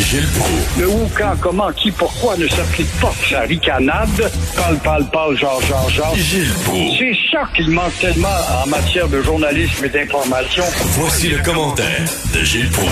Gilles 0.00 0.26
Proulx. 0.36 0.80
Le 0.80 0.88
où, 0.88 1.08
quand, 1.16 1.34
comment, 1.40 1.72
qui, 1.72 1.90
pourquoi 1.90 2.36
ne 2.36 2.46
s'applique 2.48 2.90
pas? 3.00 3.12
Sa 3.28 3.40
ricanade. 3.40 4.30
Parle, 4.56 4.78
parle, 4.78 5.10
parle, 5.10 5.36
genre, 5.36 5.60
genre, 5.62 5.88
genre. 5.90 6.14
Gilles 6.16 6.52
Proulx. 6.64 6.98
C'est 6.98 7.16
ça 7.30 7.48
qu'il 7.54 7.70
manque 7.70 7.96
tellement 8.00 8.28
en 8.64 8.68
matière 8.68 9.08
de 9.08 9.22
journalisme 9.22 9.84
et 9.84 9.88
d'information. 9.88 10.64
Voici 10.98 11.28
le 11.28 11.38
commentaire 11.42 12.04
de 12.34 12.40
Gilles 12.40 12.70
Proulx. 12.70 12.90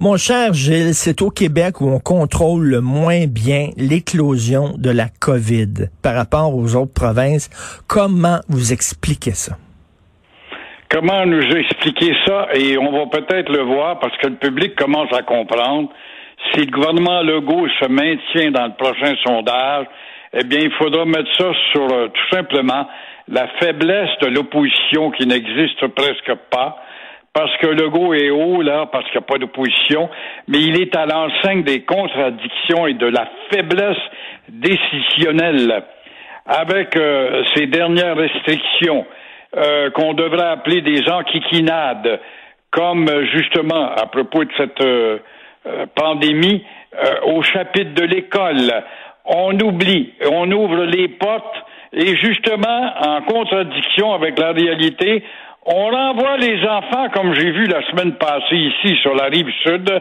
Mon 0.00 0.16
cher 0.16 0.52
Gilles, 0.52 0.94
c'est 0.94 1.22
au 1.22 1.30
Québec 1.30 1.80
où 1.80 1.88
on 1.88 2.00
contrôle 2.00 2.64
le 2.64 2.80
moins 2.80 3.26
bien 3.26 3.70
l'éclosion 3.76 4.74
de 4.76 4.90
la 4.90 5.08
COVID 5.08 5.88
par 6.02 6.14
rapport 6.14 6.54
aux 6.56 6.74
autres 6.74 6.92
provinces. 6.92 7.48
Comment 7.86 8.40
vous 8.48 8.72
expliquez 8.72 9.34
ça? 9.34 9.56
Comment 10.92 11.24
nous 11.24 11.40
expliquer 11.56 12.14
ça? 12.26 12.48
Et 12.52 12.76
on 12.76 12.92
va 12.92 13.06
peut-être 13.06 13.50
le 13.50 13.62
voir 13.62 13.98
parce 13.98 14.14
que 14.18 14.26
le 14.26 14.34
public 14.34 14.74
commence 14.76 15.10
à 15.14 15.22
comprendre. 15.22 15.88
Si 16.52 16.66
le 16.66 16.70
gouvernement 16.70 17.22
Legault 17.22 17.66
se 17.80 17.88
maintient 17.88 18.50
dans 18.50 18.66
le 18.66 18.74
prochain 18.74 19.14
sondage, 19.24 19.86
eh 20.34 20.44
bien, 20.44 20.58
il 20.60 20.70
faudra 20.72 21.06
mettre 21.06 21.34
ça 21.38 21.50
sur 21.72 21.90
euh, 21.90 22.08
tout 22.08 22.36
simplement 22.36 22.86
la 23.26 23.48
faiblesse 23.58 24.10
de 24.20 24.26
l'opposition 24.26 25.10
qui 25.12 25.26
n'existe 25.26 25.86
presque 25.86 26.34
pas. 26.50 26.76
Parce 27.32 27.56
que 27.56 27.68
Legault 27.68 28.12
est 28.12 28.28
haut, 28.28 28.60
là, 28.60 28.84
parce 28.92 29.06
qu'il 29.06 29.18
n'y 29.18 29.24
a 29.24 29.32
pas 29.32 29.38
d'opposition, 29.38 30.10
mais 30.46 30.58
il 30.58 30.78
est 30.78 30.94
à 30.94 31.06
l'enseigne 31.06 31.62
des 31.62 31.84
contradictions 31.84 32.86
et 32.86 32.92
de 32.92 33.06
la 33.06 33.30
faiblesse 33.50 34.02
décisionnelle. 34.50 35.84
Avec 36.44 36.94
euh, 36.96 37.44
ces 37.54 37.66
dernières 37.66 38.16
restrictions, 38.16 39.06
euh, 39.54 39.90
qu'on 39.90 40.14
devrait 40.14 40.46
appeler 40.46 40.80
des 40.80 41.06
enquiquinades, 41.10 42.20
comme 42.70 43.06
euh, 43.06 43.26
justement 43.26 43.92
à 43.94 44.06
propos 44.06 44.44
de 44.44 44.50
cette 44.56 44.80
euh, 44.80 45.18
pandémie 45.94 46.64
au 47.24 47.42
chapitre 47.42 47.92
de 47.94 48.02
l'école. 48.02 48.84
On 49.26 49.58
oublie, 49.60 50.14
on 50.30 50.50
ouvre 50.50 50.84
les 50.84 51.08
portes 51.08 51.56
et 51.92 52.16
justement, 52.16 52.92
en 53.06 53.22
contradiction 53.22 54.14
avec 54.14 54.38
la 54.38 54.52
réalité, 54.52 55.22
on 55.66 55.90
renvoie 55.90 56.38
les 56.38 56.66
enfants, 56.66 57.10
comme 57.10 57.34
j'ai 57.34 57.50
vu 57.50 57.66
la 57.66 57.82
semaine 57.90 58.14
passée 58.14 58.56
ici 58.56 58.96
sur 59.02 59.14
la 59.14 59.26
rive 59.26 59.50
sud, 59.62 60.00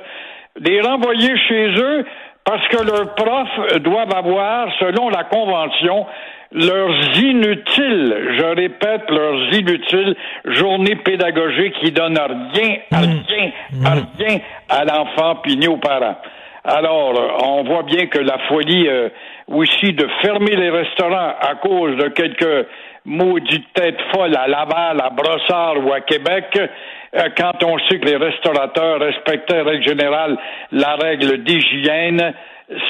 les 0.59 0.81
renvoyer 0.81 1.37
chez 1.49 1.67
eux 1.77 2.05
parce 2.45 2.67
que 2.69 2.83
leurs 2.83 3.15
profs 3.15 3.81
doivent 3.81 4.15
avoir, 4.15 4.69
selon 4.79 5.09
la 5.09 5.25
Convention, 5.25 6.07
leurs 6.51 7.17
inutiles, 7.17 8.35
je 8.37 8.55
répète, 8.55 9.09
leurs 9.09 9.53
inutiles 9.53 10.15
journées 10.45 10.97
pédagogiques 10.97 11.75
qui 11.81 11.91
donnent 11.91 12.19
rien, 12.53 12.77
à 12.91 12.99
rien, 12.99 13.51
à 13.85 13.93
rien 14.17 14.39
à 14.69 14.85
l'enfant 14.85 15.35
puis 15.43 15.57
ni 15.57 15.67
aux 15.67 15.77
parents. 15.77 16.17
Alors, 16.63 17.13
on 17.43 17.63
voit 17.63 17.83
bien 17.83 18.05
que 18.05 18.19
la 18.19 18.37
folie 18.47 18.87
euh, 18.87 19.09
aussi 19.47 19.93
de 19.93 20.07
fermer 20.21 20.55
les 20.55 20.69
restaurants 20.69 21.33
à 21.41 21.55
cause 21.55 21.97
de 21.97 22.09
quelques 22.09 22.67
maudites 23.03 23.73
têtes 23.73 23.99
folles 24.13 24.37
à 24.37 24.47
Laval, 24.47 25.01
à 25.01 25.09
Brossard 25.09 25.83
ou 25.83 25.91
à 25.91 26.01
Québec, 26.01 26.45
euh, 26.55 27.29
quand 27.35 27.63
on 27.63 27.79
sait 27.89 27.97
que 27.99 28.05
les 28.05 28.17
restaurateurs 28.17 28.99
respectaient, 28.99 29.61
règle 29.61 29.87
générale, 29.87 30.37
la 30.71 30.95
règle 30.95 31.43
d'hygiène, 31.43 32.33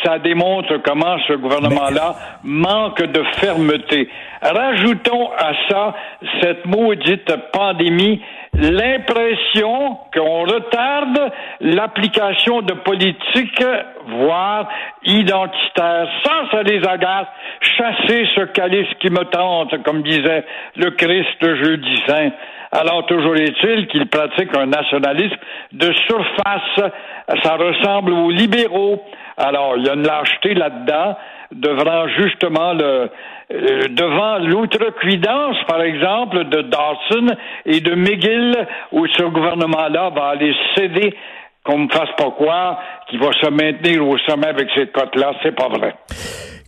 ça 0.03 0.19
démontre 0.19 0.77
comment 0.83 1.17
ce 1.27 1.33
gouvernement-là 1.33 2.15
manque 2.43 3.01
de 3.01 3.23
fermeté. 3.39 4.09
Rajoutons 4.41 5.29
à 5.37 5.53
ça 5.69 5.95
cette 6.41 6.65
maudite 6.65 7.31
pandémie 7.51 8.21
l'impression 8.53 9.97
qu'on 10.13 10.41
retarde 10.41 11.31
l'application 11.61 12.61
de 12.61 12.73
politiques, 12.73 13.63
voire 14.07 14.67
identitaires. 15.03 16.07
Ça, 16.23 16.43
ça 16.51 16.63
les 16.63 16.85
agace. 16.85 17.27
Chasser 17.61 18.27
ce 18.35 18.45
calice 18.51 18.93
qui 18.99 19.09
me 19.09 19.23
tente, 19.25 19.81
comme 19.83 20.03
disait 20.03 20.43
le 20.75 20.91
Christ 20.91 21.37
jeudi 21.41 21.95
saint. 22.07 22.31
Alors, 22.73 23.05
toujours 23.05 23.35
est-il 23.35 23.87
qu'il 23.87 24.07
pratique 24.07 24.55
un 24.55 24.65
nationalisme 24.65 25.37
de 25.73 25.91
surface. 26.07 26.91
Ça 27.43 27.55
ressemble 27.55 28.13
aux 28.13 28.29
libéraux. 28.29 29.03
Alors, 29.37 29.75
il 29.77 29.85
y 29.85 29.89
a 29.89 29.93
une 29.93 30.05
lâcheté 30.05 30.53
là-dedans 30.53 31.17
devant 31.51 32.07
justement 32.07 32.73
le 32.73 33.09
euh, 33.53 33.87
devant 33.89 34.37
l'outrecuidance, 34.39 35.57
par 35.67 35.81
exemple, 35.81 36.45
de 36.45 36.61
Dawson 36.61 37.35
et 37.65 37.81
de 37.81 37.95
McGill, 37.95 38.55
où 38.93 39.05
ce 39.07 39.23
gouvernement-là 39.23 40.09
va 40.11 40.27
aller 40.29 40.53
céder 40.75 41.13
qu'on 41.65 41.79
ne 41.79 41.89
fasse 41.89 42.09
pas 42.17 42.31
croire 42.31 42.79
qu'il 43.09 43.19
va 43.19 43.31
se 43.33 43.49
maintenir 43.49 44.07
au 44.07 44.17
sommet 44.19 44.47
avec 44.47 44.69
cette 44.73 44.93
cote-là. 44.93 45.33
C'est 45.43 45.55
pas 45.55 45.67
vrai. 45.67 45.95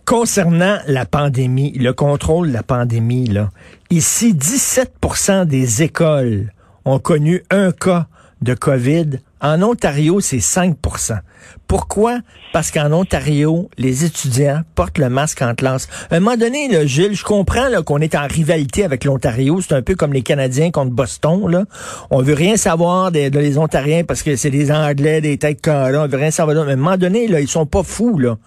Concernant 0.05 0.77
la 0.87 1.05
pandémie, 1.05 1.71
le 1.77 1.93
contrôle 1.93 2.49
de 2.49 2.53
la 2.53 2.63
pandémie, 2.63 3.27
là, 3.27 3.47
ici, 3.89 4.33
17% 4.33 5.45
des 5.45 5.83
écoles 5.83 6.51
ont 6.83 6.99
connu 6.99 7.43
un 7.49 7.71
cas 7.71 8.07
de 8.43 8.53
COVID 8.53 9.19
en 9.43 9.61
Ontario, 9.61 10.21
c'est 10.21 10.37
5% 10.37 11.19
Pourquoi? 11.67 12.19
Parce 12.53 12.71
qu'en 12.71 12.93
Ontario, 12.93 13.69
les 13.77 14.05
étudiants 14.05 14.61
portent 14.73 14.97
le 14.97 15.09
masque 15.09 15.41
en 15.41 15.53
classe. 15.53 15.89
À 16.09 16.15
un 16.15 16.19
moment 16.21 16.37
donné, 16.37 16.69
là, 16.69 16.85
Gilles, 16.85 17.13
je 17.13 17.25
comprends 17.25 17.67
qu'on 17.85 17.99
est 17.99 18.15
en 18.15 18.25
rivalité 18.25 18.85
avec 18.85 19.03
l'Ontario. 19.03 19.59
C'est 19.59 19.73
un 19.73 19.81
peu 19.81 19.95
comme 19.95 20.13
les 20.13 20.21
Canadiens 20.21 20.71
contre 20.71 20.91
Boston. 20.91 21.49
Là. 21.49 21.65
On 22.09 22.21
veut 22.21 22.35
rien 22.35 22.55
savoir 22.55 23.11
des, 23.11 23.29
de 23.29 23.39
les 23.39 23.57
Ontariens 23.57 24.05
parce 24.05 24.23
que 24.23 24.37
c'est 24.37 24.49
des 24.49 24.71
Anglais, 24.71 25.19
des 25.19 25.37
têtes 25.37 25.59
carrées. 25.59 25.97
On 25.97 26.07
veut 26.07 26.17
rien 26.17 26.31
savoir. 26.31 26.63
Mais 26.65 26.71
à 26.71 26.73
un 26.75 26.77
moment 26.77 26.97
donné, 26.97 27.27
là, 27.27 27.41
ils 27.41 27.49
sont 27.49 27.65
pas 27.65 27.83
fous. 27.83 28.17
Là. 28.17 28.37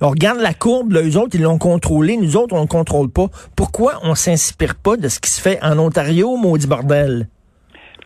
On 0.00 0.10
regarde 0.10 0.38
la 0.38 0.54
courbe. 0.54 0.92
Là, 0.92 1.02
eux 1.02 1.16
autres, 1.16 1.34
ils 1.34 1.42
l'ont 1.42 1.58
contrôlé. 1.58 2.16
Nous 2.16 2.36
autres, 2.36 2.54
on 2.54 2.60
le 2.60 2.68
contrôle 2.68 3.10
pas. 3.10 3.26
Pourquoi 3.56 3.98
on 4.04 4.14
s'inspire 4.14 4.76
pas 4.76 4.96
de 4.96 5.08
ce 5.08 5.18
qui 5.18 5.30
se 5.30 5.40
fait 5.40 5.58
en 5.62 5.78
Ontario, 5.78 6.36
maudit 6.36 6.68
bordel? 6.68 7.28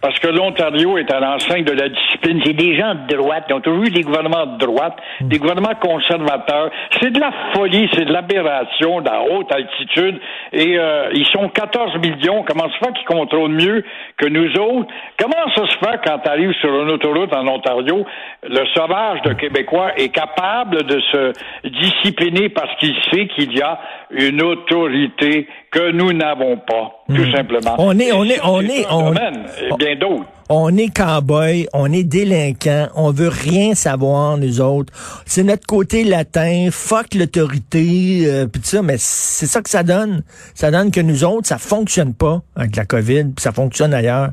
Parce 0.01 0.19
que 0.21 0.29
l'Ontario 0.29 0.97
est 0.97 1.13
à 1.13 1.19
l'enseigne 1.19 1.65
de 1.65 1.73
la 1.73 1.89
discipline. 1.89 2.41
C'est 2.45 2.53
des 2.53 2.77
gens 2.77 2.95
de 2.95 3.17
droite. 3.17 3.45
Ils 3.49 3.55
ont 3.55 3.61
toujours 3.61 3.85
eu 3.85 3.91
des 3.91 4.03
gouvernements 4.03 4.47
de 4.47 4.59
droite, 4.59 4.97
des 5.21 5.39
gouvernements 5.39 5.75
conservateurs. 5.75 6.71
C'est 7.01 7.11
de 7.11 7.19
la 7.19 7.33
folie, 7.53 7.89
c'est 7.95 8.05
de 8.05 8.13
l'aberration 8.13 9.01
dans 9.01 9.25
haute 9.31 9.53
altitude. 9.53 10.21
Et 10.53 10.79
euh, 10.79 11.11
ils 11.15 11.27
sont 11.27 11.49
14 11.49 11.99
millions. 11.99 12.45
Comment 12.45 12.71
se 12.71 12.79
fait 12.79 12.93
qu'ils 12.93 13.07
contrôlent 13.07 13.51
mieux 13.51 13.85
que 14.17 14.27
nous 14.27 14.53
autres? 14.61 14.89
Comment 15.19 15.51
ça 15.57 15.67
se 15.67 15.79
fait 15.79 16.01
quand 16.05 16.19
tu 16.21 16.31
arrives 16.31 16.53
sur 16.61 16.71
une 16.83 16.91
autoroute 16.91 17.33
en 17.35 17.47
Ontario, 17.49 18.07
le 18.49 18.67
sauvage 18.75 19.21
de 19.23 19.33
Québécois 19.33 19.93
est 19.97 20.11
capable 20.11 20.85
de 20.85 21.01
se 21.01 21.33
discipliner 21.69 22.49
parce 22.51 22.75
qu'il 22.77 22.95
sait 23.11 23.27
qu'il 23.27 23.57
y 23.57 23.63
a 23.63 23.81
une 24.11 24.43
autorité 24.43 25.49
que 25.71 25.91
nous 25.93 26.13
n'avons 26.13 26.57
pas, 26.57 27.03
tout 27.09 27.15
Hmm. 27.23 27.33
simplement. 27.33 27.75
On 27.79 27.99
est, 27.99 28.11
on 28.13 28.25
est, 28.25 28.41
on 28.43 28.61
est, 28.63 28.87
on, 28.91 29.13
et 29.13 29.77
bien 29.79 29.97
d'autres. 29.97 30.25
on 30.49 30.75
est 30.77 30.89
cow-boy, 30.97 31.67
on 31.75 31.93
est 31.93 32.05
délinquant, 32.05 32.89
on 32.97 33.11
veut 33.11 33.29
rien 33.29 33.75
savoir, 33.75 34.39
nous 34.39 34.61
autres. 34.61 34.93
C'est 35.27 35.45
notre 35.45 35.67
côté 35.67 36.05
latin, 36.05 36.69
fuck 36.71 37.15
l'autorité, 37.15 38.23
euh, 38.27 38.47
pis 38.47 38.61
ça, 38.63 38.81
mais 38.83 38.95
c'est 38.99 39.47
ça 39.47 39.61
que 39.63 39.69
ça 39.71 39.83
donne. 39.83 40.23
Ça 40.55 40.71
donne 40.71 40.91
que 40.91 41.01
nous 41.01 41.25
autres, 41.25 41.47
ça 41.47 41.59
fonctionne 41.59 42.15
pas 42.15 42.41
avec 42.57 42.77
la 42.77 42.85
COVID, 42.87 43.25
puis 43.25 43.43
ça 43.43 43.53
fonctionne 43.53 43.93
ailleurs. 43.93 44.29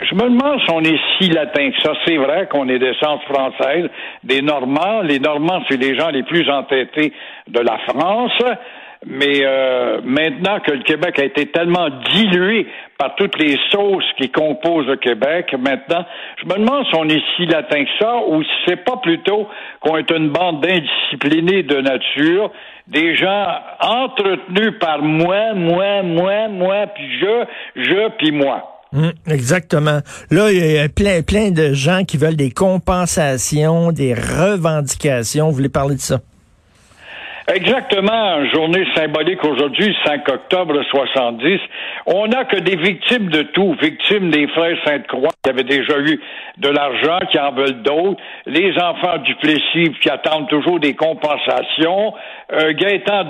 Je 0.00 0.14
me 0.14 0.22
demande 0.30 0.60
si 0.64 0.70
on 0.70 0.80
est 0.84 0.96
si 1.18 1.28
latin 1.28 1.70
que 1.72 1.82
ça. 1.82 1.90
C'est 2.06 2.16
vrai 2.18 2.46
qu'on 2.52 2.68
est 2.68 2.78
d'essence 2.78 3.20
française, 3.24 3.86
des 4.22 4.42
Normands. 4.42 5.00
Les 5.02 5.18
Normands, 5.18 5.60
c'est 5.68 5.76
les 5.76 5.96
gens 5.96 6.10
les 6.10 6.22
plus 6.22 6.48
entêtés 6.48 7.12
de 7.48 7.58
la 7.58 7.78
France. 7.88 8.30
Mais 9.06 9.42
euh, 9.44 10.00
maintenant 10.04 10.58
que 10.60 10.72
le 10.72 10.82
Québec 10.82 11.18
a 11.18 11.24
été 11.24 11.46
tellement 11.46 11.88
dilué 12.12 12.66
par 12.98 13.14
toutes 13.14 13.38
les 13.38 13.56
sauces 13.70 14.04
qui 14.16 14.28
composent 14.30 14.86
le 14.86 14.96
Québec, 14.96 15.54
maintenant, 15.56 16.04
je 16.42 16.46
me 16.46 16.54
demande 16.58 16.84
si 16.86 16.94
on 16.96 17.08
est 17.08 17.22
si 17.36 17.46
latin 17.46 17.84
que 17.84 17.90
ça, 18.00 18.16
ou 18.26 18.42
si 18.42 18.50
c'est 18.66 18.84
pas 18.84 18.96
plutôt 18.96 19.46
qu'on 19.80 19.96
est 19.98 20.10
une 20.10 20.30
bande 20.30 20.62
d'indisciplinés 20.62 21.62
de 21.62 21.76
nature, 21.76 22.50
des 22.88 23.16
gens 23.16 23.46
entretenus 23.80 24.74
par 24.80 25.00
moi, 25.00 25.54
moi, 25.54 26.02
moi, 26.02 26.48
moi, 26.48 26.86
puis 26.88 27.20
je, 27.20 27.44
je, 27.76 28.08
puis 28.18 28.32
moi. 28.32 28.74
Hum, 28.92 29.12
exactement. 29.28 30.00
Là, 30.30 30.50
il 30.50 30.72
y 30.72 30.78
a 30.78 30.88
plein, 30.88 31.22
plein 31.22 31.50
de 31.50 31.72
gens 31.72 32.04
qui 32.04 32.16
veulent 32.16 32.36
des 32.36 32.50
compensations, 32.50 33.92
des 33.92 34.14
revendications. 34.14 35.48
Vous 35.50 35.56
voulez 35.56 35.68
parler 35.68 35.96
de 35.96 36.00
ça? 36.00 36.20
Exactement, 37.50 38.44
journée 38.52 38.84
symbolique 38.94 39.42
aujourd'hui, 39.42 39.96
5 40.04 40.28
octobre 40.28 40.82
70. 40.82 41.58
On 42.04 42.26
n'a 42.26 42.44
que 42.44 42.58
des 42.58 42.76
victimes 42.76 43.30
de 43.30 43.40
tout, 43.40 43.74
victimes 43.80 44.28
des 44.30 44.46
frères 44.48 44.76
Sainte-Croix 44.84 45.30
qui 45.42 45.48
avaient 45.48 45.64
déjà 45.64 45.98
eu 45.98 46.20
de 46.58 46.68
l'argent, 46.68 47.20
qui 47.30 47.38
en 47.38 47.52
veulent 47.52 47.80
d'autres, 47.80 48.20
les 48.44 48.78
enfants 48.78 49.16
du 49.24 49.34
Plessis 49.36 49.94
qui 50.02 50.10
attendent 50.10 50.48
toujours 50.48 50.78
des 50.78 50.94
compensations, 50.94 52.12
euh, 52.52 52.74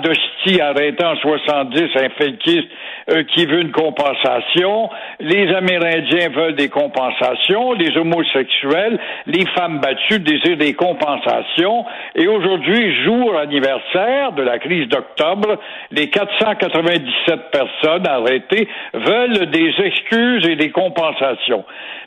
Dosti 0.03 0.59
arrêté 0.59 1.05
en 1.05 1.15
70, 1.15 1.81
un 1.95 2.09
felkiste 2.17 2.67
euh, 3.11 3.23
qui 3.23 3.45
veut 3.45 3.61
une 3.61 3.71
compensation, 3.71 4.89
les 5.21 5.47
Amérindiens 5.53 6.27
veulent 6.29 6.55
des 6.55 6.67
compensations, 6.67 7.71
les 7.71 7.95
homosexuels, 7.97 8.99
les 9.27 9.45
femmes 9.55 9.79
battues 9.79 10.19
désirent 10.19 10.57
des 10.57 10.73
compensations, 10.73 11.85
et 12.15 12.27
aujourd'hui, 12.27 13.03
jour 13.05 13.37
anniversaire, 13.37 14.08
de 14.35 14.43
la 14.43 14.59
crise 14.59 14.87
d'octobre, 14.87 15.57
les 15.91 16.09
497 16.09 17.51
personnes 17.51 18.07
arrêtées 18.07 18.67
veulent 18.93 19.49
des 19.49 19.73
excuses 19.83 20.47
et 20.47 20.55
des 20.55 20.71
compensations. 20.71 21.63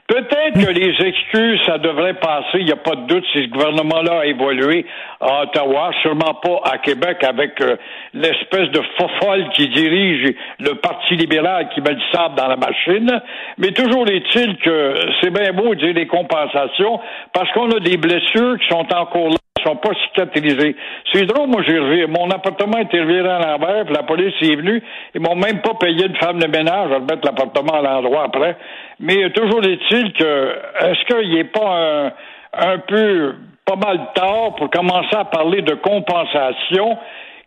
Peut-être 0.09 0.67
que 0.67 0.71
les 0.73 1.07
excuses, 1.07 1.61
ça 1.65 1.79
devrait 1.79 2.15
passer, 2.15 2.59
il 2.59 2.67
n'y 2.67 2.73
a 2.73 2.77
pas 2.77 2.97
de 2.97 3.07
doute, 3.07 3.25
si 3.33 3.45
ce 3.45 3.49
gouvernement-là 3.49 4.21
a 4.21 4.27
évolué 4.27 4.85
à 5.21 5.45
Ottawa, 5.45 5.91
sûrement 6.03 6.35
pas 6.35 6.61
à 6.71 6.79
Québec 6.79 7.23
avec 7.23 7.61
euh, 7.61 7.77
l'espèce 8.13 8.69
de 8.71 8.83
fofolle 8.99 9.49
qui 9.55 9.69
dirige 9.69 10.35
le 10.59 10.75
Parti 10.75 11.15
libéral 11.15 11.69
qui 11.73 11.81
met 11.81 11.93
le 11.93 12.01
sable 12.13 12.35
dans 12.35 12.49
la 12.49 12.57
machine. 12.57 13.23
Mais 13.59 13.71
toujours 13.71 14.07
est-il 14.09 14.59
que 14.59 14.95
c'est 15.21 15.31
bien 15.31 15.53
beau 15.53 15.75
de 15.75 15.81
dire 15.81 15.95
des 15.95 16.07
compensations 16.07 17.01
parce 17.33 17.51
qu'on 17.53 17.71
a 17.71 17.81
des 17.81 17.97
blessures 17.97 18.59
qui 18.59 18.69
sont 18.69 18.87
encore 18.93 19.31
là 19.31 19.37
sont 19.63 19.77
pas 19.77 19.91
cicatrisés. 20.07 20.77
C'est 21.13 21.27
drôle, 21.27 21.49
moi, 21.49 21.63
j'ai 21.67 22.07
mon 22.07 22.31
appartement 22.31 22.79
été 22.79 23.01
reviré 23.01 23.29
à 23.29 23.39
l'envers, 23.39 23.85
puis 23.85 23.95
la 23.95 24.03
police 24.03 24.35
est 24.41 24.57
venue. 24.57 24.83
Ils 25.15 25.21
m'ont 25.21 25.37
même 25.37 25.61
pas 25.61 25.75
payé 25.75 26.07
une 26.07 26.17
femme 26.17 26.39
de 26.39 26.47
ménage 26.47 26.91
à 26.93 26.97
remettre 26.97 27.25
l'appartement 27.25 27.75
à 27.75 27.83
l'endroit 27.83 28.25
après. 28.25 28.57
Mais 29.01 29.31
toujours 29.31 29.63
est-il 29.65 30.13
que, 30.13 30.53
est-ce 30.81 31.05
qu'il 31.07 31.31
n'y 31.31 31.41
a 31.41 31.45
pas 31.45 32.13
un, 32.59 32.73
un 32.73 32.79
peu, 32.79 33.35
pas 33.65 33.77
mal 33.77 33.99
tard 34.15 34.55
pour 34.57 34.71
commencer 34.71 35.17
à 35.17 35.25
parler 35.25 35.63
de 35.63 35.75
compensation? 35.75 36.99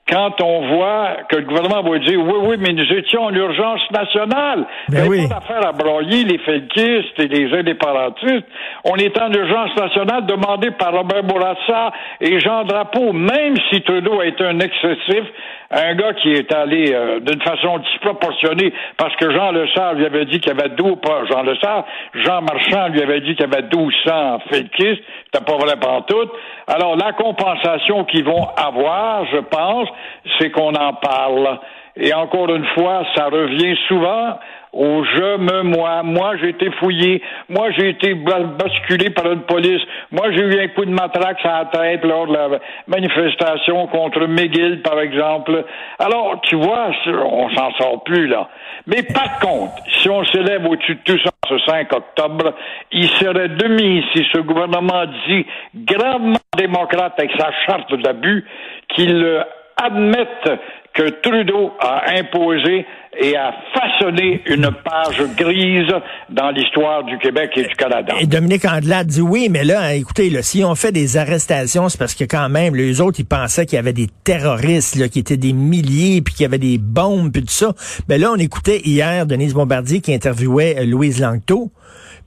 Quand 0.07 0.40
on 0.40 0.75
voit 0.75 1.18
que 1.30 1.38
le 1.38 1.44
gouvernement 1.44 1.81
va 1.81 1.98
dire 1.98 2.19
oui, 2.19 2.36
oui, 2.44 2.56
mais 2.60 2.74
nous 2.74 2.94
étions 2.94 3.24
en 3.24 3.34
urgence 3.34 3.81
nationale. 3.92 4.66
Ben 4.90 5.07
oui. 5.07 5.28
pas 5.28 5.36
d'affaire 5.36 5.68
à 5.68 5.72
broyer 5.72 6.24
les 6.24 6.38
felkistes 6.38 7.19
et 7.19 7.28
les 7.28 7.52
indépendantistes. 7.57 8.46
On 8.84 8.96
est 8.98 9.19
en 9.19 9.31
urgence 9.31 9.75
nationale 9.75 10.28
demandée 10.28 10.72
par 10.72 10.94
Robert 10.94 11.24
Bourassa 11.24 11.92
et 12.22 12.40
Jean 12.40 12.66
Drapeau, 12.66 13.13
même 13.13 13.56
si 13.72 13.81
Trudeau 13.81 14.19
a 14.19 14.28
été 14.28 14.46
un 14.46 14.60
excessif, 14.60 15.24
un 15.72 15.96
gars 15.96 16.13
qui 16.13 16.31
est 16.31 16.54
allé 16.54 16.94
euh, 16.94 17.19
d'une 17.22 17.42
façon 17.42 17.80
disproportionnée 17.80 18.74
parce 18.98 19.16
que 19.16 19.31
Jean 19.31 19.51
Lessard 19.51 19.96
lui 19.96 20.06
avait 20.06 20.25
dit 20.25 20.40
qu'il 20.40 20.54
y 20.56 20.62
avait 20.62 20.69
12, 20.69 20.98
pas 21.01 21.25
Jean 21.25 21.42
Lessard, 21.42 21.86
Jean 22.13 22.42
Marchand 22.42 22.90
lui 22.90 23.01
avait 23.01 23.22
dit 23.22 23.36
qu'il 23.36 23.50
y 23.50 23.54
avait 23.54 23.63
1200 23.63 24.40
felkistes, 24.51 25.01
c'était 25.25 25.44
pas 25.44 25.58
vrai 25.58 25.74
tout. 26.08 26.30
Alors 26.68 26.96
la 26.96 27.13
compensation 27.13 28.04
qu'ils 28.06 28.24
vont 28.24 28.48
avoir, 28.56 29.25
je 29.31 29.40
pense, 29.40 29.90
c'est 30.40 30.52
qu'on 30.52 30.74
en 30.74 30.94
parle. 30.94 31.60
Et 31.98 32.14
encore 32.14 32.54
une 32.54 32.66
fois, 32.76 33.06
ça 33.16 33.26
revient 33.26 33.76
souvent 33.88 34.38
au 34.76 35.04
je 35.06 35.38
me 35.38 35.64
moi. 35.64 36.04
Moi, 36.04 36.36
j'ai 36.42 36.50
été 36.50 36.70
fouillé. 36.72 37.22
Moi, 37.48 37.72
j'ai 37.72 37.90
été 37.90 38.14
basculé 38.14 39.10
par 39.10 39.32
une 39.32 39.42
police. 39.42 39.82
Moi, 40.12 40.32
j'ai 40.32 40.42
eu 40.42 40.60
un 40.60 40.68
coup 40.70 40.84
de 40.84 40.92
matraque 40.92 41.44
à 41.46 41.60
la 41.60 41.66
tête 41.66 42.04
lors 42.04 42.28
de 42.28 42.34
la 42.34 42.60
manifestation 42.88 43.88
contre 43.88 44.28
McGill, 44.28 44.82
par 44.82 45.00
exemple. 45.00 45.64
Alors, 46.00 46.42
tu 46.44 46.56
vois, 46.56 46.90
on 47.08 47.50
s'en 47.52 47.72
sort 47.76 48.04
plus, 48.04 48.28
là. 48.28 48.50
Mais 48.88 49.02
par 49.04 49.40
contre, 49.40 49.74
si 49.88 50.10
on 50.10 50.24
s'élève 50.26 50.66
au-dessus 50.66 50.96
de 50.96 51.02
tout 51.06 51.20
ça 51.24 51.30
ce 51.48 51.58
5 51.60 51.94
octobre, 51.94 52.54
il 52.92 53.08
serait 53.08 53.50
demi 53.50 54.04
si 54.14 54.26
ce 54.34 54.40
gouvernement 54.40 55.06
dit 55.28 55.46
gravement 55.76 56.36
démocrate 56.58 57.14
avec 57.18 57.32
sa 57.40 57.52
charte 57.66 57.94
d'abus 58.02 58.46
qu'il 58.90 59.46
admette 59.77 60.60
que 60.94 61.10
Trudeau 61.22 61.74
a 61.80 62.10
imposé 62.18 62.86
et 63.22 63.36
a 63.36 63.54
façonné 63.74 64.42
une 64.45 64.69
page 64.83 65.22
grise 65.36 65.92
dans 66.30 66.51
l'histoire 66.51 67.04
du 67.04 67.18
Québec 67.18 67.51
et 67.56 67.63
du 67.63 67.75
Canada. 67.75 68.13
Et 68.19 68.25
Dominique 68.25 68.66
Andelade 68.66 69.07
dit 69.07 69.22
oui, 69.22 69.48
mais 69.50 69.63
là, 69.63 69.94
écoutez, 69.94 70.30
là, 70.30 70.42
si 70.42 70.63
on 70.63 70.75
fait 70.75 70.92
des 70.92 71.18
arrestations, 71.18 71.89
c'est 71.89 71.98
parce 71.98 72.16
que 72.16 72.24
quand 72.24 72.50
même, 72.50 72.75
les 72.75 73.01
autres, 73.01 73.19
ils 73.19 73.25
pensaient 73.25 73.66
qu'il 73.66 73.75
y 73.75 73.80
avait 73.80 73.94
des 73.94 74.07
terroristes, 74.24 74.95
là, 74.95 75.10
qui 75.10 75.19
étaient 75.19 75.38
des 75.38 75.54
milliers, 75.54 76.22
puis 76.22 76.33
qu'il 76.33 76.44
y 76.44 76.45
avait 76.45 76.57
des 76.57 76.77
bombes, 76.77 77.31
puis 77.31 77.42
tout 77.42 77.50
ça. 77.50 77.74
Mais 78.10 78.18
là, 78.18 78.31
on 78.31 78.38
écoutait 78.38 78.81
hier 78.86 79.25
Denise 79.25 79.54
Bombardier 79.54 80.00
qui 80.01 80.13
interviewait 80.13 80.77
euh, 80.80 80.86
Louise 80.86 81.22
Langto. 81.22 81.72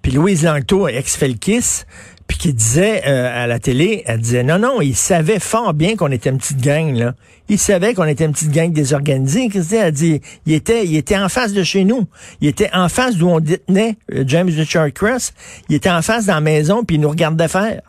Puis 0.02 0.12
Louise 0.12 0.44
Langto, 0.44 0.88
ex-Felkis, 0.88 1.84
puis 2.28 2.36
qui 2.36 2.52
disait 2.52 3.02
euh, 3.06 3.44
à 3.44 3.46
la 3.46 3.58
télé, 3.58 4.04
elle 4.06 4.20
disait 4.20 4.44
non, 4.44 4.58
non, 4.58 4.80
il 4.82 4.94
savait 4.94 5.40
fort 5.40 5.72
bien 5.72 5.96
qu'on 5.96 6.12
était 6.12 6.30
une 6.30 6.38
petite 6.38 6.62
gang, 6.62 6.94
là. 6.94 7.14
Il 7.48 7.58
savait 7.58 7.94
qu'on 7.94 8.04
était 8.04 8.26
une 8.26 8.32
petite 8.32 8.52
gang 8.52 8.70
désorganisée. 8.70 9.48
Christine 9.48 9.78
a 9.78 9.90
dit, 9.90 10.20
il 10.44 10.52
était, 10.52 10.84
il 10.84 10.96
était 10.96 11.16
en 11.16 11.30
face 11.30 11.54
de 11.54 11.62
chez 11.62 11.84
nous. 11.84 12.02
Il 12.42 12.48
était 12.48 12.69
en 12.75 12.90
face 12.90 13.16
d'où 13.16 13.28
on 13.30 13.40
détenait 13.40 13.94
euh, 14.12 14.25
James 14.26 14.50
Richard 14.54 14.92
Cross. 14.92 15.32
Il 15.70 15.76
était 15.76 15.90
en 15.90 16.02
face 16.02 16.26
dans 16.26 16.34
la 16.34 16.40
maison, 16.42 16.84
puis 16.84 16.96
il 16.96 17.00
nous 17.00 17.08
regardait 17.08 17.48
faire. 17.48 17.80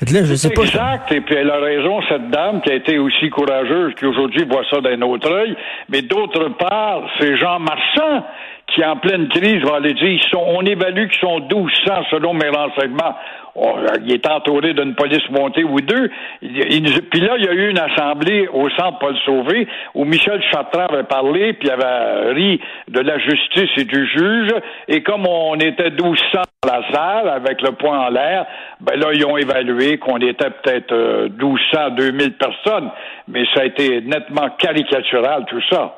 Là, 0.00 0.22
je 0.22 0.34
sais 0.34 0.50
pas. 0.50 0.62
Exact, 0.62 1.10
et 1.10 1.20
puis 1.20 1.34
elle 1.34 1.50
a 1.50 1.58
raison, 1.58 2.00
cette 2.08 2.30
dame 2.30 2.60
qui 2.60 2.70
a 2.70 2.74
été 2.74 2.98
aussi 2.98 3.30
courageuse, 3.30 3.94
qui 3.96 4.06
aujourd'hui 4.06 4.44
voit 4.44 4.62
ça 4.70 4.80
d'un 4.80 5.02
autre 5.02 5.28
œil. 5.28 5.56
Mais 5.88 6.02
d'autre 6.02 6.50
part, 6.56 7.02
c'est 7.18 7.36
Jean 7.36 7.58
Marchand 7.58 8.24
qui, 8.68 8.84
en 8.84 8.96
pleine 8.96 9.28
crise, 9.28 9.62
va 9.64 9.76
aller 9.76 9.94
dire, 9.94 10.20
sont, 10.30 10.44
on 10.46 10.62
évalue 10.62 11.08
qu'ils 11.08 11.20
sont 11.20 11.40
1200 11.40 12.04
selon 12.10 12.34
mes 12.34 12.48
renseignements. 12.48 13.16
Oh, 13.54 13.76
il 14.04 14.12
est 14.12 14.26
entouré 14.28 14.72
d'une 14.72 14.94
police 14.94 15.28
montée 15.30 15.64
ou 15.64 15.80
deux. 15.80 16.10
puis 16.40 17.20
là, 17.20 17.34
il 17.38 17.44
y 17.44 17.48
a 17.48 17.52
eu 17.52 17.70
une 17.70 17.78
assemblée 17.78 18.46
au 18.52 18.68
centre 18.70 18.98
Paul 19.00 19.16
Sauvé 19.24 19.66
où 19.94 20.04
Michel 20.04 20.40
Chartrand 20.52 20.86
avait 20.86 21.02
parlé, 21.04 21.54
puis 21.54 21.68
avait 21.68 22.32
ri 22.34 22.60
de 22.86 23.00
la 23.00 23.18
justice 23.18 23.70
et 23.78 23.84
du 23.84 24.06
juge. 24.06 24.52
Et 24.86 25.02
comme 25.02 25.26
on 25.26 25.56
était 25.56 25.90
1200 25.90 26.42
dans 26.62 26.72
la 26.72 26.92
salle 26.92 27.28
avec 27.30 27.60
le 27.62 27.72
point 27.72 27.98
en 27.98 28.10
l'air, 28.10 28.46
ben 28.80 28.96
là, 28.96 29.08
ils 29.12 29.24
ont 29.26 29.36
évalué 29.36 29.98
qu'on 29.98 30.18
était 30.18 30.50
peut-être 30.50 30.94
1200, 31.40 31.78
euh, 31.78 31.90
2000 31.90 32.32
personnes. 32.34 32.90
Mais 33.26 33.44
ça 33.54 33.62
a 33.62 33.64
été 33.64 34.02
nettement 34.02 34.50
caricatural, 34.58 35.46
tout 35.48 35.62
ça. 35.68 35.96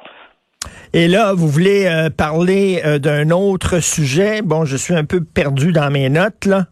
Et 0.92 1.06
là, 1.06 1.34
vous 1.34 1.48
voulez 1.48 1.86
euh, 1.86 2.10
parler 2.10 2.82
euh, 2.84 2.98
d'un 2.98 3.30
autre 3.30 3.78
sujet. 3.78 4.42
Bon, 4.42 4.64
je 4.64 4.76
suis 4.76 4.94
un 4.94 5.04
peu 5.04 5.22
perdu 5.22 5.72
dans 5.72 5.90
mes 5.90 6.08
notes, 6.08 6.46
là. 6.46 6.66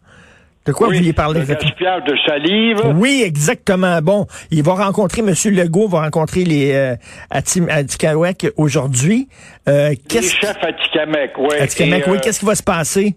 De 0.65 0.73
quoi 0.73 0.87
vous 0.87 0.93
vouliez 0.93 1.13
parler? 1.13 1.39
Le 1.39 1.45
de 1.45 2.17
salive. 2.27 2.81
Oui, 2.95 3.23
exactement. 3.25 4.01
Bon, 4.01 4.27
il 4.51 4.61
va 4.61 4.73
rencontrer, 4.73 5.21
M. 5.21 5.33
Legault 5.45 5.87
va 5.87 6.01
rencontrer 6.01 6.43
les 6.43 6.73
euh, 6.73 6.95
Atikamek 7.31 8.49
aujourd'hui. 8.57 9.29
Euh, 9.67 9.95
les 10.13 10.21
chefs 10.21 10.57
Atikamek, 10.61 11.31
oui. 11.37 11.55
Atikamek, 11.59 12.05
oui. 12.07 12.17
Qu'est-ce 12.21 12.41
qui 12.41 12.45
va 12.45 12.55
se 12.55 12.63
passer? 12.63 13.15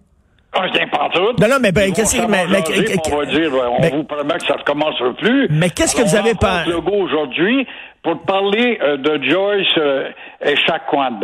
Ah, 0.55 0.67
je 0.73 0.91
pas 0.91 1.09
tout. 1.13 1.43
Non, 1.43 1.49
non, 1.49 1.57
mais 1.61 1.73
ben, 1.73 1.93
qu'est-ce 1.93 2.17
que... 2.17 2.27
Mais, 2.27 2.45
mais, 2.47 2.63
on 3.11 3.17
va 3.17 3.27
dire, 3.27 3.51
on 3.81 3.97
vous 3.97 4.05
promet 4.05 4.35
que 4.35 4.47
ça 4.47 4.55
ne 4.55 4.59
recommence 4.59 5.03
plus. 5.19 5.49
Mais 5.51 5.71
qu'est-ce 5.71 5.97
que 5.97 6.03
vous 6.03 6.15
avez 6.15 6.35
pas... 6.35 6.65
Legault 6.67 7.05
aujourd'hui 7.05 7.67
pour 8.03 8.23
parler 8.23 8.79
euh, 8.83 8.97
de 8.97 9.23
Joyce 9.23 9.67
euh, 9.79 10.11
Echaquan. 10.41 11.21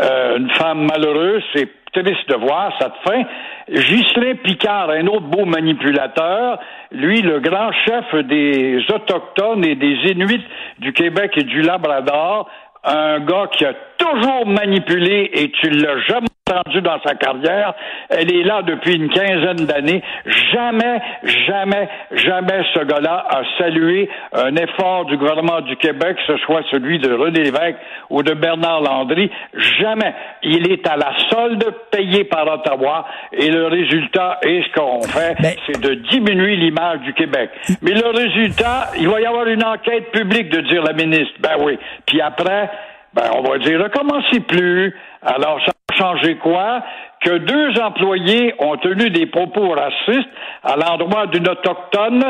Euh, 0.00 0.38
une 0.38 0.50
femme 0.52 0.86
malheureuse, 0.86 1.42
c'est 1.54 1.68
triste 1.92 2.28
de 2.28 2.36
voir 2.36 2.72
cette 2.80 2.94
fin. 3.04 3.22
Ghislain 3.68 4.36
Picard, 4.42 4.90
un 4.90 5.06
autre 5.06 5.26
beau 5.26 5.44
manipulateur, 5.44 6.58
lui, 6.90 7.20
le 7.20 7.40
grand 7.40 7.70
chef 7.86 8.14
des 8.24 8.78
Autochtones 8.88 9.64
et 9.64 9.74
des 9.74 9.96
Inuits 10.10 10.44
du 10.78 10.92
Québec 10.92 11.32
et 11.36 11.44
du 11.44 11.60
Labrador, 11.60 12.48
un 12.84 13.20
gars 13.20 13.48
qui 13.52 13.64
a 13.64 13.74
toujours 13.98 14.46
manipulé 14.46 15.30
et 15.34 15.50
tu 15.50 15.70
l'as 15.70 15.98
jamais 16.08 16.26
entendu 16.52 16.80
dans 16.82 17.00
sa 17.04 17.14
carrière. 17.14 17.74
Elle 18.10 18.32
est 18.34 18.42
là 18.42 18.62
depuis 18.62 18.94
une 18.94 19.08
quinzaine 19.08 19.66
d'années. 19.66 20.02
Jamais, 20.52 21.00
jamais, 21.46 21.88
jamais 22.12 22.64
ce 22.74 22.80
gars-là 22.84 23.26
a 23.28 23.42
salué 23.58 24.08
un 24.32 24.54
effort 24.56 25.04
du 25.06 25.16
gouvernement 25.16 25.60
du 25.60 25.76
Québec, 25.76 26.16
que 26.16 26.34
ce 26.34 26.38
soit 26.44 26.62
celui 26.70 26.98
de 26.98 27.12
René 27.12 27.44
Lévesque 27.44 27.78
ou 28.10 28.22
de 28.22 28.34
Bernard 28.34 28.82
Landry. 28.82 29.30
Jamais. 29.80 30.14
Il 30.42 30.70
est 30.70 30.86
à 30.88 30.96
la 30.96 31.12
solde 31.30 31.64
payé 31.90 32.24
par 32.24 32.46
Ottawa 32.46 33.06
et 33.32 33.50
le 33.50 33.66
résultat 33.66 34.38
est 34.42 34.62
ce 34.62 34.72
qu'on 34.78 35.02
fait, 35.02 35.36
c'est 35.66 35.80
de 35.80 35.94
diminuer 36.10 36.56
l'image 36.56 37.00
du 37.00 37.12
Québec. 37.14 37.50
Mais 37.82 37.92
le 37.92 38.08
résultat, 38.08 38.90
il 38.98 39.08
va 39.08 39.20
y 39.20 39.26
avoir 39.26 39.46
une 39.46 39.64
enquête 39.64 40.10
publique 40.10 40.50
de 40.50 40.60
dire 40.62 40.82
la 40.82 40.92
ministre. 40.92 41.34
Ben 41.40 41.56
oui. 41.60 41.78
Puis 42.06 42.20
après, 42.20 42.70
ben 43.14 43.30
on 43.36 43.42
va 43.42 43.58
dire, 43.58 43.82
recommencez 43.82 44.40
plus. 44.40 44.94
Alors, 45.22 45.60
ça 45.64 45.72
a 45.92 45.96
changé 45.96 46.36
quoi? 46.36 46.82
que 47.22 47.38
deux 47.38 47.80
employés 47.80 48.54
ont 48.58 48.76
tenu 48.78 49.10
des 49.10 49.26
propos 49.26 49.70
racistes 49.70 50.28
à 50.64 50.76
l'endroit 50.76 51.26
d'une 51.28 51.48
autochtone, 51.48 52.24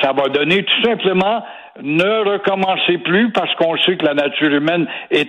ça 0.00 0.12
va 0.12 0.28
donner 0.28 0.62
tout 0.62 0.82
simplement 0.84 1.44
ne 1.82 2.32
recommencez 2.32 2.98
plus 2.98 3.30
parce 3.32 3.54
qu'on 3.56 3.76
sait 3.78 3.96
que 3.96 4.04
la 4.04 4.14
nature 4.14 4.52
humaine 4.52 4.86
est. 5.10 5.28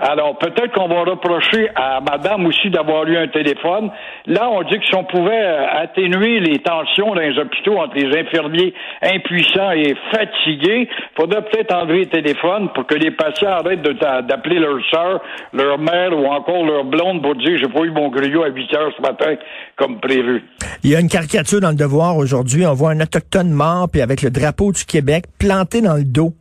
Alors, 0.00 0.38
peut-être 0.38 0.72
qu'on 0.74 0.86
va 0.86 1.00
reprocher 1.00 1.68
à 1.74 2.00
madame 2.00 2.46
aussi 2.46 2.70
d'avoir 2.70 3.04
eu 3.08 3.16
un 3.16 3.26
téléphone. 3.26 3.90
Là, 4.26 4.48
on 4.48 4.62
dit 4.62 4.78
que 4.78 4.84
si 4.86 4.94
on 4.94 5.02
pouvait 5.02 5.42
euh, 5.42 5.66
atténuer 5.82 6.38
les 6.38 6.60
tensions 6.60 7.14
dans 7.14 7.20
les 7.20 7.36
hôpitaux 7.36 7.76
entre 7.78 7.96
les 7.96 8.16
infirmiers 8.16 8.72
impuissants 9.02 9.72
et 9.72 9.96
fatigués, 10.12 10.88
faudrait 11.16 11.42
peut-être 11.42 11.74
enlever 11.74 11.98
les 11.98 12.06
téléphones 12.06 12.68
pour 12.74 12.86
que 12.86 12.94
les 12.94 13.10
patients 13.10 13.50
arrêtent 13.50 13.82
d'appeler 13.82 14.60
leur 14.60 14.78
soeur, 14.88 15.20
leur 15.52 15.78
mère 15.78 16.16
ou 16.16 16.26
encore 16.26 16.64
leur 16.64 16.84
blonde 16.84 17.20
pour 17.20 17.34
dire 17.34 17.58
j'ai 17.58 17.68
pas 17.68 17.80
eu 17.80 17.90
mon 17.90 18.08
griot 18.08 18.44
à 18.44 18.50
8 18.50 18.74
heures 18.76 18.92
ce 18.96 19.02
matin 19.02 19.34
comme 19.74 19.98
prévu. 19.98 20.44
Il 20.84 20.90
y 20.90 20.94
a 20.94 21.00
une 21.00 21.08
caricature 21.08 21.60
dans 21.60 21.70
le 21.70 21.74
devoir 21.74 22.16
aujourd'hui. 22.16 22.64
On 22.66 22.72
voit 22.72 22.90
un 22.90 23.00
autochtone 23.00 23.50
mort 23.50 23.88
puis 23.90 24.00
avec 24.00 24.22
le 24.22 24.30
drapeau 24.30 24.70
du 24.70 24.84
Québec 24.84 25.17
planté 25.38 25.80
dans 25.80 25.96
le 25.96 26.04
dos. 26.04 26.34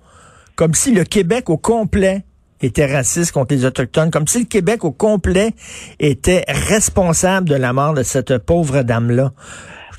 Comme 0.56 0.74
si 0.74 0.92
le 0.92 1.04
Québec 1.04 1.50
au 1.50 1.58
complet 1.58 2.24
était 2.62 2.92
raciste 2.92 3.32
contre 3.32 3.54
les 3.54 3.66
Autochtones, 3.66 4.12
comme 4.12 4.28
si 4.28 4.40
le 4.40 4.46
Québec 4.46 4.84
au 4.84 4.92
complet 4.92 5.52
était 6.00 6.44
responsable 6.48 7.48
de 7.50 7.56
la 7.56 7.74
mort 7.74 7.94
de 7.94 8.04
cette 8.04 8.38
pauvre 8.40 8.82
dame-là. 8.82 9.34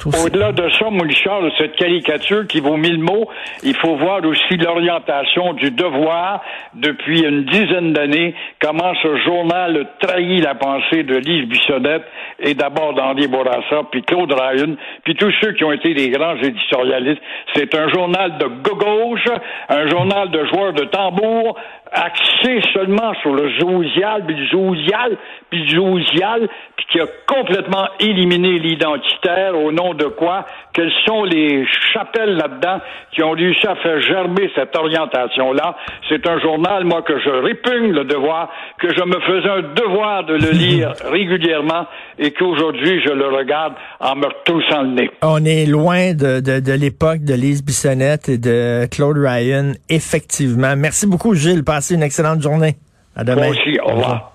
Au-delà 0.06 0.52
de 0.52 0.68
ça, 0.78 0.90
Moulichard, 0.90 1.42
de 1.42 1.50
cette 1.58 1.74
caricature 1.74 2.46
qui 2.46 2.60
vaut 2.60 2.76
mille 2.76 3.00
mots, 3.00 3.28
il 3.64 3.74
faut 3.74 3.96
voir 3.96 4.24
aussi 4.24 4.56
l'orientation 4.56 5.54
du 5.54 5.72
devoir 5.72 6.40
depuis 6.74 7.22
une 7.22 7.44
dizaine 7.44 7.92
d'années, 7.92 8.32
comment 8.60 8.94
ce 9.02 9.16
journal 9.24 9.88
trahit 9.98 10.44
la 10.44 10.54
pensée 10.54 11.02
de 11.02 11.16
Lise 11.16 11.48
Bissonnette 11.48 12.04
et 12.38 12.54
d'abord 12.54 12.94
d'Henri 12.94 13.26
Bourassa, 13.26 13.82
puis 13.90 14.02
Claude 14.02 14.32
Ryan, 14.32 14.76
puis 15.02 15.16
tous 15.16 15.32
ceux 15.40 15.52
qui 15.54 15.64
ont 15.64 15.72
été 15.72 15.94
des 15.94 16.10
grands 16.10 16.36
éditorialistes. 16.36 17.22
C'est 17.54 17.74
un 17.74 17.88
journal 17.88 18.38
de 18.38 18.46
gauche, 18.46 19.26
un 19.68 19.88
journal 19.88 20.30
de 20.30 20.44
joueurs 20.46 20.74
de 20.74 20.84
tambour, 20.84 21.56
axé 21.92 22.60
seulement 22.72 23.14
sur 23.22 23.32
le 23.34 23.50
zoosial, 23.58 24.24
puis 24.26 24.36
le 24.36 24.46
zoosial, 24.48 25.16
puis 25.50 25.64
le 25.64 25.68
zoosial, 25.68 26.48
puis 26.76 26.86
qui 26.92 27.00
a 27.00 27.06
complètement 27.26 27.86
éliminé 28.00 28.58
l'identitaire 28.58 29.56
au 29.56 29.72
nom 29.72 29.94
de 29.94 30.04
quoi? 30.04 30.44
Quelles 30.72 30.92
sont 31.06 31.24
les 31.24 31.66
chapelles 31.92 32.36
là-dedans 32.36 32.80
qui 33.12 33.22
ont 33.22 33.32
réussi 33.32 33.66
à 33.66 33.76
faire 33.76 34.00
germer 34.00 34.50
cette 34.54 34.76
orientation-là? 34.76 35.76
C'est 36.08 36.26
un 36.26 36.38
journal, 36.40 36.84
moi, 36.84 37.02
que 37.02 37.18
je 37.18 37.30
répugne 37.30 37.92
le 37.92 38.04
devoir, 38.04 38.50
que 38.80 38.88
je 38.88 39.04
me 39.04 39.20
faisais 39.20 39.48
un 39.48 39.62
devoir 39.74 40.24
de 40.24 40.34
le 40.34 40.50
lire 40.50 40.92
régulièrement 41.10 41.86
et 42.18 42.32
qu'aujourd'hui, 42.32 43.00
je 43.04 43.12
le 43.12 43.26
regarde 43.28 43.74
en 44.00 44.14
me 44.16 44.26
retoussant 44.26 44.82
le 44.82 44.90
nez. 44.90 45.10
On 45.22 45.44
est 45.44 45.66
loin 45.66 46.12
de, 46.12 46.40
de, 46.40 46.60
de 46.60 46.72
l'époque 46.72 47.20
de 47.24 47.34
Lise 47.34 47.64
Bissonnette 47.64 48.28
et 48.28 48.38
de 48.38 48.86
Claude 48.86 49.18
Ryan, 49.18 49.72
effectivement. 49.88 50.74
Merci 50.76 51.06
beaucoup, 51.06 51.34
Gilles. 51.34 51.64
Passez 51.78 51.94
une 51.94 52.02
excellente 52.02 52.42
journée. 52.42 52.76
À 53.14 53.22
demain. 53.22 53.42
Moi 53.42 53.50
aussi. 53.50 53.78
Au 53.78 53.90
revoir. 53.90 54.32